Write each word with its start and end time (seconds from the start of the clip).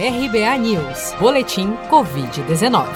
RBA 0.00 0.56
News, 0.58 1.12
Boletim 1.18 1.72
Covid-19. 1.90 2.86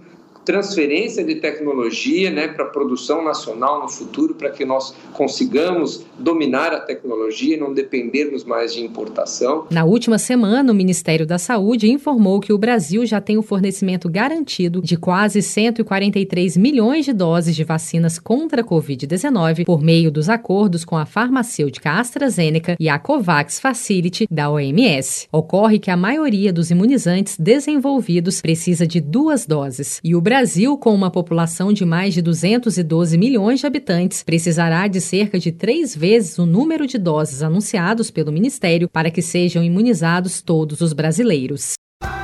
transferência 0.51 1.23
de 1.23 1.37
tecnologia 1.37 2.29
né, 2.29 2.49
para 2.49 2.65
a 2.65 2.69
produção 2.69 3.23
nacional 3.23 3.81
no 3.81 3.89
futuro, 3.89 4.35
para 4.35 4.51
que 4.51 4.65
nós 4.65 4.93
consigamos 5.13 6.05
dominar 6.19 6.73
a 6.73 6.81
tecnologia 6.81 7.55
e 7.55 7.61
não 7.61 7.73
dependermos 7.73 8.43
mais 8.43 8.75
de 8.75 8.81
importação. 8.81 9.67
Na 9.71 9.85
última 9.85 10.19
semana, 10.19 10.73
o 10.73 10.75
Ministério 10.75 11.25
da 11.25 11.39
Saúde 11.39 11.89
informou 11.89 12.41
que 12.41 12.53
o 12.53 12.59
Brasil 12.59 13.07
já 13.07 13.21
tem 13.21 13.39
o 13.39 13.43
fornecimento 13.43 14.09
garantido 14.09 14.83
de 14.83 14.97
quase 14.97 15.41
143 15.41 16.57
milhões 16.57 17.05
de 17.05 17.13
doses 17.13 17.55
de 17.55 17.63
vacinas 17.63 18.19
contra 18.19 18.63
a 18.63 18.65
Covid-19 18.65 19.65
por 19.65 19.81
meio 19.81 20.11
dos 20.11 20.29
acordos 20.29 20.85
com 20.85 20.97
a 20.97 21.07
farmacêutica 21.07 21.93
AstraZeneca 21.93 22.75
e 22.81 22.89
a 22.89 22.99
COVAX 22.99 23.61
Facility 23.61 24.27
da 24.29 24.51
OMS. 24.51 25.29
Ocorre 25.31 25.79
que 25.79 25.93
a 25.93 25.97
maioria 25.97 26.53
dos 26.53 26.73
imunizantes 26.73 27.37
desenvolvidos 27.39 28.41
precisa 28.41 28.85
de 28.85 29.01
duas 29.01 29.47
doses 29.47 30.01
e 30.03 30.17
o 30.17 30.21
Brasil, 30.21 30.40
com 30.81 30.95
uma 30.95 31.11
população 31.11 31.71
de 31.71 31.85
mais 31.85 32.15
de 32.15 32.23
212 32.23 33.19
milhões 33.19 33.61
de 33.61 33.67
habitantes, 33.67 34.23
precisará 34.23 34.89
de 34.89 34.99
cerca 34.99 35.39
de 35.39 35.53
três 35.53 35.95
vezes 35.95 36.39
o 36.39 36.47
número 36.47 36.87
de 36.87 36.97
doses 36.97 37.43
anunciados 37.43 38.11
pelo 38.11 38.33
Ministério 38.33 38.89
para 38.89 39.11
que 39.11 39.21
sejam 39.21 39.63
imunizados 39.63 40.41
todos 40.41 40.81
os 40.81 40.95
brasileiros. 40.95 41.75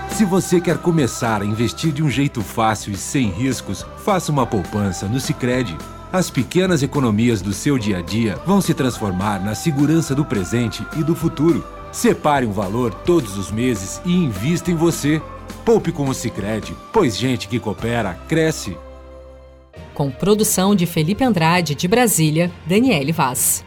Se 0.09 0.25
você 0.25 0.63
quer 0.63 0.79
começar 0.79 1.43
a 1.43 1.45
investir 1.45 1.93
de 1.93 2.03
um 2.03 2.09
jeito 2.09 2.41
fácil 2.41 2.95
e 2.95 2.97
sem 2.97 3.29
riscos, 3.29 3.85
faça 3.99 4.33
uma 4.33 4.47
poupança 4.47 5.07
no 5.07 5.21
Sicredi. 5.21 5.77
As 6.11 6.31
pequenas 6.31 6.83
economias 6.83 7.43
do 7.43 7.53
seu 7.53 7.79
dia 7.79 7.99
a 7.99 8.01
dia 8.01 8.37
vão 8.47 8.63
se 8.63 8.73
transformar 8.73 9.45
na 9.45 9.55
segurança 9.55 10.15
do 10.15 10.25
presente 10.25 10.83
e 10.97 11.05
do 11.05 11.15
futuro. 11.15 11.63
Separe 11.93 12.47
um 12.47 12.53
valor 12.53 12.95
todos 12.95 13.37
os 13.37 13.51
meses 13.51 14.01
e 14.07 14.13
invista 14.15 14.71
em 14.71 14.75
você. 14.75 15.21
Poupe 15.67 15.91
com 15.91 16.09
o 16.09 16.15
Sicredi, 16.15 16.77
pois 16.93 17.19
gente 17.19 17.49
que 17.49 17.59
coopera 17.59 18.15
cresce. 18.29 18.77
Com 19.93 20.13
produção 20.13 20.77
de 20.77 20.87
Felipe 20.87 21.25
Andrade 21.25 21.75
de 21.75 21.89
Brasília, 21.89 22.53
Daniele 22.65 23.11
Vaz. 23.11 23.65